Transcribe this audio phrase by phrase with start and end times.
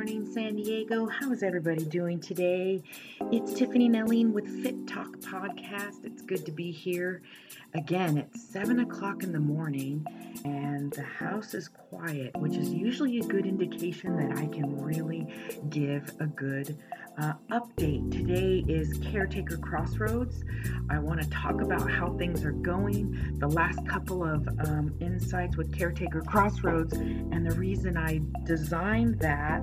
[0.00, 1.06] morning, San Diego.
[1.06, 2.82] How's everybody doing today?
[3.30, 6.06] It's Tiffany Nelline with Fit Talk Podcast.
[6.06, 7.20] It's good to be here.
[7.74, 10.06] Again, it's 7 o'clock in the morning,
[10.46, 15.26] and the house is quiet, which is usually a good indication that I can really
[15.68, 16.78] give a good
[17.18, 18.10] uh, update.
[18.10, 20.42] Today is Caretaker Crossroads.
[20.88, 25.58] I want to talk about how things are going, the last couple of um, insights
[25.58, 29.62] with Caretaker Crossroads, and the reason I designed that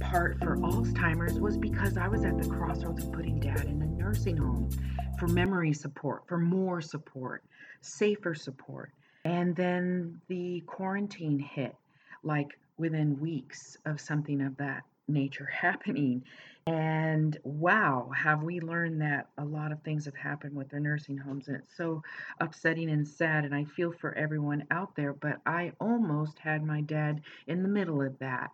[0.00, 3.86] part for Alzheimer's was because I was at the crossroads of putting dad in a
[3.86, 4.70] nursing home
[5.18, 7.44] for memory support, for more support,
[7.80, 8.92] safer support.
[9.24, 11.74] And then the quarantine hit,
[12.22, 16.22] like within weeks of something of that nature happening.
[16.66, 21.16] And wow, have we learned that a lot of things have happened with the nursing
[21.16, 22.02] homes, and it's so
[22.40, 23.46] upsetting and sad.
[23.46, 27.68] And I feel for everyone out there, but I almost had my dad in the
[27.68, 28.50] middle of that.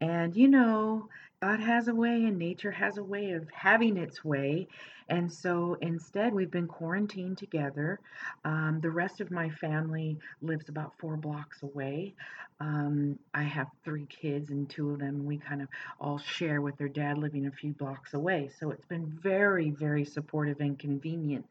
[0.00, 1.08] And you know,
[1.42, 4.68] God has a way and nature has a way of having its way.
[5.08, 8.00] And so instead, we've been quarantined together.
[8.44, 12.14] Um, the rest of my family lives about four blocks away.
[12.58, 15.68] Um, I have three kids, and two of them we kind of
[16.00, 18.50] all share with their dad living a few blocks away.
[18.58, 21.44] So it's been very, very supportive and convenient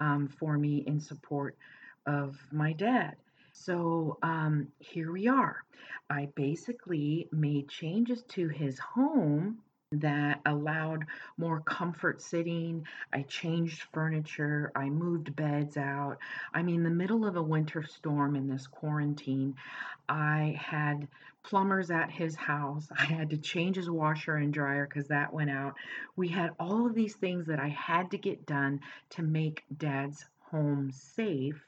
[0.00, 1.54] um, for me in support
[2.06, 3.16] of my dad.
[3.60, 5.64] So um, here we are.
[6.08, 9.58] I basically made changes to his home
[9.90, 11.06] that allowed
[11.36, 12.86] more comfort sitting.
[13.12, 14.70] I changed furniture.
[14.76, 16.18] I moved beds out.
[16.54, 19.56] I mean, the middle of a winter storm in this quarantine,
[20.08, 21.08] I had
[21.42, 22.86] plumbers at his house.
[22.98, 25.74] I had to change his washer and dryer because that went out.
[26.16, 30.24] We had all of these things that I had to get done to make dad's
[30.50, 31.62] home safe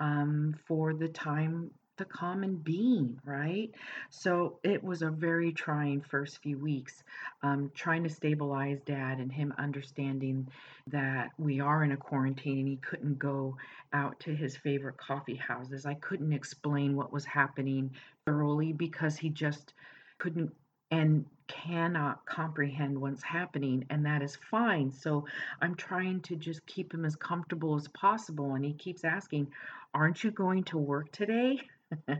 [0.00, 3.70] um, for the time the common being, right?
[4.10, 7.04] So it was a very trying first few weeks,
[7.42, 10.48] um, trying to stabilize dad and him understanding
[10.88, 13.56] that we are in a quarantine and he couldn't go
[13.92, 15.86] out to his favorite coffee houses.
[15.86, 17.92] I couldn't explain what was happening
[18.26, 19.74] thoroughly because he just
[20.18, 20.52] couldn't
[20.94, 24.92] and cannot comprehend what's happening, and that is fine.
[24.92, 25.26] So
[25.60, 28.54] I'm trying to just keep him as comfortable as possible.
[28.54, 29.48] And he keeps asking,
[29.92, 31.60] Aren't you going to work today?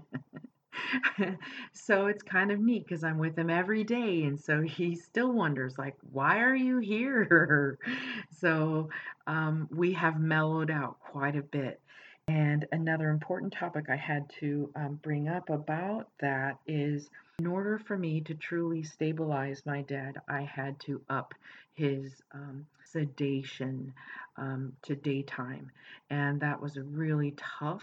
[1.72, 5.32] so it's kind of neat because I'm with him every day, and so he still
[5.32, 7.78] wonders, like, why are you here?
[8.40, 8.88] so
[9.28, 11.80] um, we have mellowed out quite a bit.
[12.26, 17.78] And another important topic I had to um, bring up about that is in order
[17.78, 21.34] for me to truly stabilize my dad, I had to up
[21.74, 23.92] his um, sedation
[24.36, 25.70] um, to daytime.
[26.10, 27.82] And that was a really tough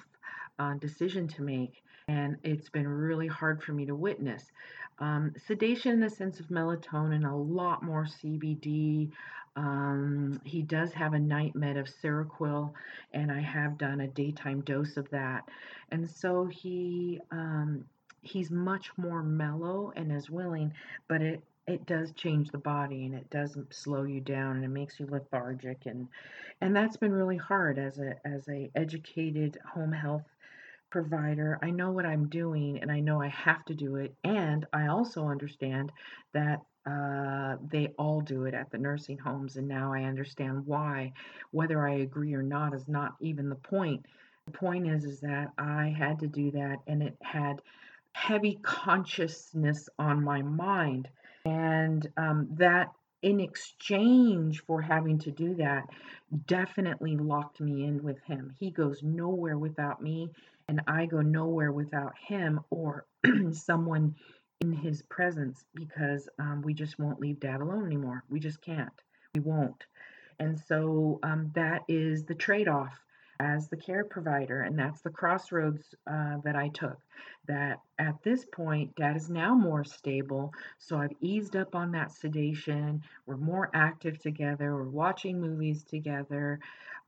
[0.57, 4.43] uh, decision to make and it's been really hard for me to witness.
[4.99, 9.11] Um, sedation in the sense of melatonin, a lot more CBD.
[9.55, 12.73] Um, he does have a night med of Seroquel,
[13.13, 15.47] and I have done a daytime dose of that.
[15.89, 17.85] And so he um,
[18.21, 20.73] he's much more mellow and is willing,
[21.07, 24.69] but it it does change the body and it does slow you down and it
[24.69, 26.07] makes you lethargic and
[26.61, 30.23] and that's been really hard as a as a educated home health
[30.91, 31.57] provider.
[31.63, 34.13] I know what I'm doing and I know I have to do it.
[34.23, 35.91] And I also understand
[36.33, 39.57] that uh, they all do it at the nursing homes.
[39.57, 41.13] And now I understand why.
[41.51, 44.05] Whether I agree or not is not even the point.
[44.45, 47.61] The point is, is that I had to do that and it had
[48.13, 51.09] heavy consciousness on my mind.
[51.45, 52.91] And um, that
[53.21, 55.87] in exchange for having to do that,
[56.47, 58.55] definitely locked me in with him.
[58.59, 60.31] He goes nowhere without me
[60.67, 63.05] and I go nowhere without him or
[63.51, 64.15] someone
[64.61, 68.23] in his presence because um, we just won't leave dad alone anymore.
[68.29, 68.89] We just can't.
[69.35, 69.85] We won't.
[70.39, 72.93] And so um, that is the trade off
[73.41, 74.61] as the care provider.
[74.61, 76.97] And that's the crossroads uh, that I took.
[77.47, 80.53] That at this point, dad is now more stable.
[80.77, 83.01] So I've eased up on that sedation.
[83.25, 84.75] We're more active together.
[84.75, 86.59] We're watching movies together.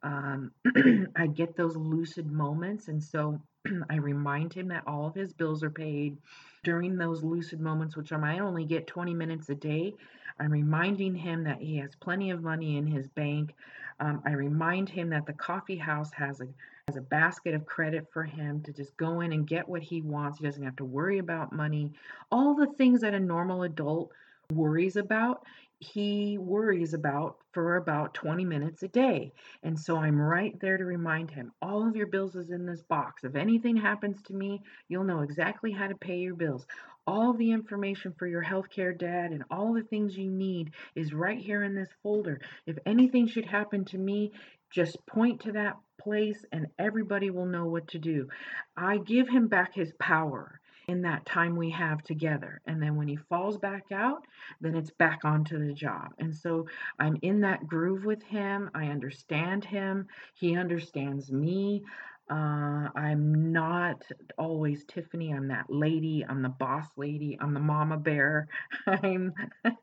[0.01, 0.51] Um,
[1.15, 2.88] I get those lucid moments.
[2.88, 3.39] And so
[3.89, 6.18] I remind him that all of his bills are paid
[6.63, 9.94] during those lucid moments, which I might only get 20 minutes a day.
[10.39, 13.53] I'm reminding him that he has plenty of money in his bank.
[14.00, 16.48] Um, I remind him that the coffee house has a
[16.88, 20.01] has a basket of credit for him to just go in and get what he
[20.01, 20.40] wants.
[20.40, 21.94] He doesn't have to worry about money.
[22.30, 24.12] All the things that a normal adult
[24.51, 25.45] worries about
[25.84, 29.34] he worries about for about 20 minutes a day.
[29.63, 32.81] And so I'm right there to remind him all of your bills is in this
[32.84, 33.24] box.
[33.24, 36.66] If anything happens to me, you'll know exactly how to pay your bills.
[37.05, 41.39] All the information for your healthcare dad and all the things you need is right
[41.39, 42.39] here in this folder.
[42.65, 44.31] If anything should happen to me,
[44.71, 48.29] just point to that place and everybody will know what to do.
[48.75, 52.61] I give him back his power in that time we have together.
[52.65, 54.25] And then when he falls back out,
[54.59, 56.13] then it's back onto the job.
[56.19, 56.67] And so
[57.00, 58.69] I'm in that groove with him.
[58.73, 60.07] I understand him.
[60.35, 61.83] He understands me.
[62.30, 64.04] Uh, I'm not
[64.38, 65.31] always Tiffany.
[65.34, 66.25] I'm that lady.
[66.28, 67.38] I'm the boss lady.
[67.40, 68.48] I'm the mama bear.
[68.88, 69.34] I'm.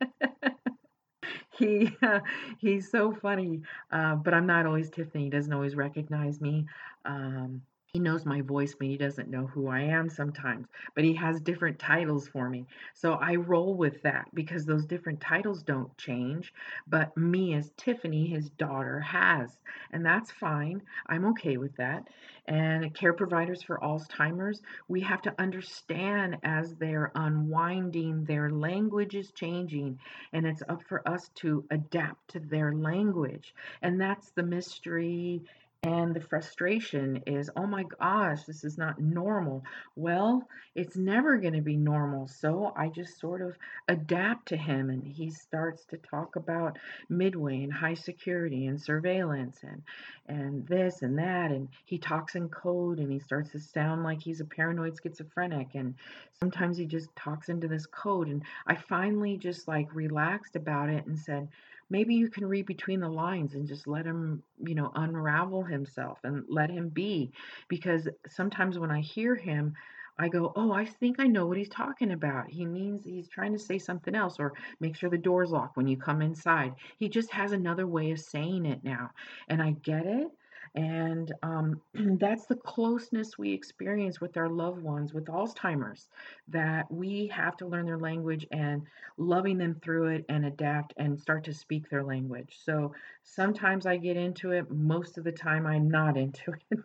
[1.58, 2.20] he uh,
[2.58, 3.60] he's so funny,
[3.92, 5.24] uh, but I'm not always Tiffany.
[5.24, 6.66] He doesn't always recognize me.
[7.04, 10.68] Um, he knows my voice, but he doesn't know who I am sometimes.
[10.94, 12.64] But he has different titles for me.
[12.94, 16.52] So I roll with that because those different titles don't change.
[16.86, 19.58] But me as Tiffany, his daughter, has.
[19.90, 20.82] And that's fine.
[21.08, 22.06] I'm okay with that.
[22.46, 29.32] And care providers for Alzheimer's, we have to understand as they're unwinding, their language is
[29.32, 29.98] changing.
[30.32, 33.52] And it's up for us to adapt to their language.
[33.82, 35.42] And that's the mystery
[35.82, 39.64] and the frustration is, oh my gosh, this is not normal.
[39.96, 42.28] Well, it's never going to be normal.
[42.28, 43.56] So I just sort of
[43.88, 46.78] adapt to him and he starts to talk about
[47.08, 49.82] midway and high security and surveillance and
[50.28, 54.22] and this and that and he talks in code and he starts to sound like
[54.22, 55.94] he's a paranoid schizophrenic and
[56.38, 61.06] sometimes he just talks into this code and I finally just like relaxed about it
[61.06, 61.48] and said,
[61.90, 66.18] maybe you can read between the lines and just let him, you know, unravel himself
[66.24, 67.32] and let him be.
[67.68, 69.74] Because sometimes when I hear him,
[70.18, 72.50] I go, oh, I think I know what he's talking about.
[72.50, 75.88] He means he's trying to say something else, or make sure the door's locked when
[75.88, 76.74] you come inside.
[76.98, 79.10] He just has another way of saying it now.
[79.48, 80.28] And I get it.
[80.74, 86.08] And um, that's the closeness we experience with our loved ones with Alzheimer's,
[86.48, 88.82] that we have to learn their language and
[89.16, 92.58] loving them through it and adapt and start to speak their language.
[92.64, 92.92] So
[93.24, 96.78] sometimes I get into it, most of the time I'm not into it.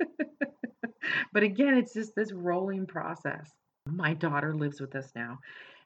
[1.32, 3.50] but again, it's just this rolling process.
[3.86, 5.40] My daughter lives with us now.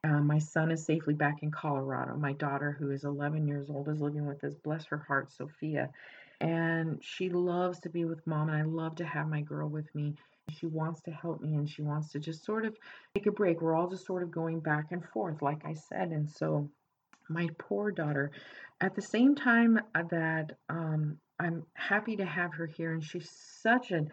[0.04, 2.16] Uh, my son is safely back in Colorado.
[2.16, 4.54] My daughter, who is 11 years old, is living with us.
[4.62, 5.90] Bless her heart, Sophia
[6.40, 9.92] and she loves to be with mom and I love to have my girl with
[9.94, 10.14] me.
[10.50, 12.76] She wants to help me and she wants to just sort of
[13.14, 13.60] take a break.
[13.60, 16.10] We're all just sort of going back and forth, like I said.
[16.10, 16.68] And so,
[17.28, 18.30] my poor daughter,
[18.80, 23.30] at the same time uh, that um, I'm happy to have her here, and she's
[23.62, 24.10] such an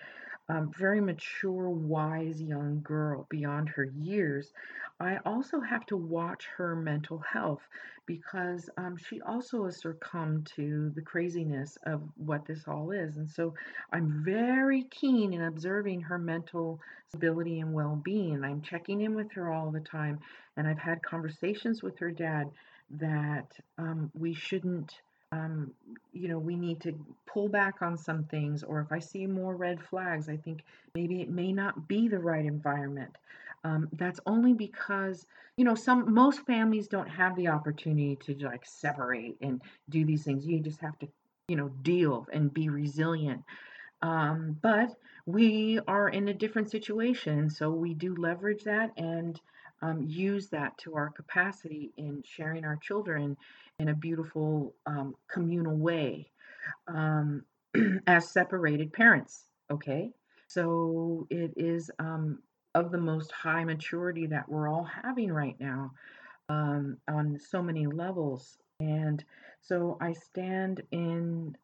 [0.49, 4.51] um, very mature, wise young girl beyond her years,
[4.99, 7.61] I also have to watch her mental health
[8.05, 13.17] because um, she also has succumbed to the craziness of what this all is.
[13.17, 13.53] And so
[13.91, 16.79] I'm very keen in observing her mental
[17.09, 18.43] stability and well being.
[18.43, 20.19] I'm checking in with her all the time,
[20.57, 22.51] and I've had conversations with her dad
[22.91, 25.01] that um, we shouldn't
[25.33, 25.71] um,
[26.11, 26.93] you know, we need to
[27.25, 30.63] pull back on some things, or if I see more red flags, I think
[30.93, 33.17] maybe it may not be the right environment.
[33.63, 35.25] Um, that's only because,
[35.57, 40.23] you know, some most families don't have the opportunity to like separate and do these
[40.23, 40.45] things.
[40.45, 41.07] You just have to,
[41.47, 43.41] you know, deal and be resilient.
[44.03, 44.89] Um, but
[45.25, 49.39] we are in a different situation, so we do leverage that and
[49.83, 53.35] um, use that to our capacity in sharing our children
[53.79, 56.31] in a beautiful um, communal way
[56.87, 57.43] um,
[58.07, 59.45] as separated parents.
[59.69, 60.11] Okay,
[60.47, 62.39] so it is um,
[62.73, 65.91] of the most high maturity that we're all having right now
[66.47, 68.57] um, on so many levels.
[68.79, 69.23] And
[69.61, 71.57] so I stand in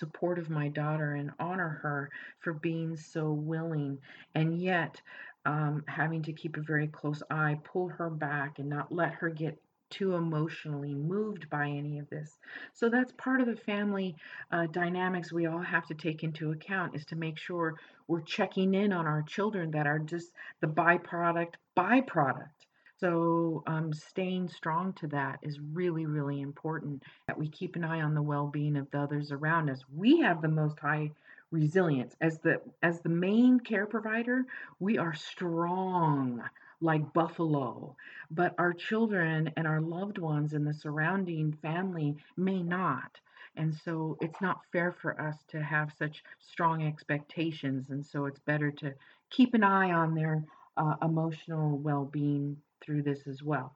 [0.00, 3.98] support of my daughter and honor her for being so willing
[4.34, 5.00] and yet
[5.46, 9.28] um, having to keep a very close eye, pull her back and not let her
[9.30, 9.58] get
[9.90, 12.38] too emotionally moved by any of this.
[12.74, 14.14] So that's part of the family
[14.52, 17.74] uh, dynamics we all have to take into account is to make sure
[18.06, 22.50] we're checking in on our children that are just the byproduct byproduct.
[22.98, 28.02] So um, staying strong to that is really, really important that we keep an eye
[28.02, 29.80] on the well-being of the others around us.
[29.96, 31.10] We have the most high
[31.50, 34.44] resilience as the as the main care provider.
[34.78, 36.42] We are strong
[36.80, 37.96] like buffalo,
[38.30, 43.20] but our children and our loved ones and the surrounding family may not.
[43.56, 47.90] And so it's not fair for us to have such strong expectations.
[47.90, 48.94] And so it's better to
[49.30, 50.44] keep an eye on their
[50.76, 53.74] uh, emotional well being through this as well.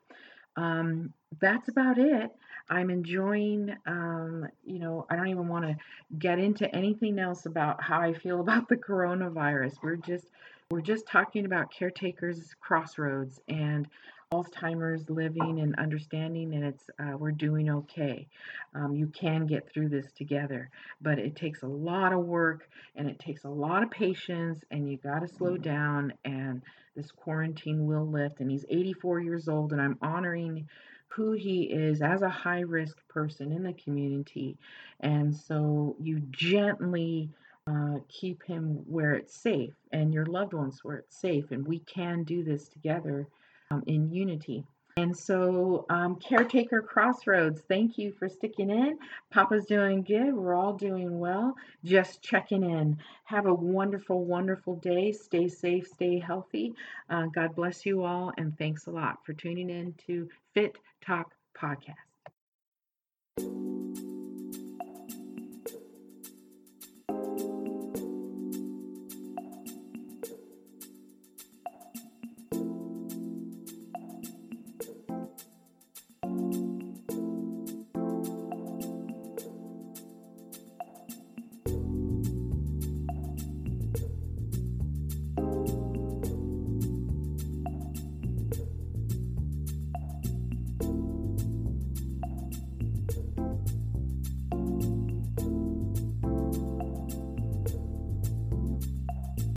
[0.56, 2.30] Um, that's about it.
[2.70, 5.76] I'm enjoying, um, you know, I don't even want to
[6.18, 9.74] get into anything else about how I feel about the coronavirus.
[9.82, 10.26] We're just
[10.70, 13.86] we're just talking about caretakers crossroads and
[14.32, 18.26] Alzheimer's living and understanding, and it's uh, we're doing okay.
[18.74, 23.08] Um, you can get through this together, but it takes a lot of work and
[23.08, 26.14] it takes a lot of patience, and you got to slow down.
[26.24, 26.62] And
[26.96, 28.40] this quarantine will lift.
[28.40, 30.68] And he's 84 years old, and I'm honoring
[31.14, 34.56] who he is as a high risk person in the community.
[35.00, 37.30] And so you gently
[37.68, 41.52] uh, keep him where it's safe and your loved ones where it's safe.
[41.52, 43.28] And we can do this together
[43.70, 44.64] um, in unity.
[44.96, 48.96] And so, um, Caretaker Crossroads, thank you for sticking in.
[49.32, 50.32] Papa's doing good.
[50.32, 51.56] We're all doing well.
[51.82, 52.98] Just checking in.
[53.24, 55.10] Have a wonderful, wonderful day.
[55.10, 56.74] Stay safe, stay healthy.
[57.10, 61.34] Uh, God bless you all, and thanks a lot for tuning in to Fit Talk
[61.58, 62.13] Podcast.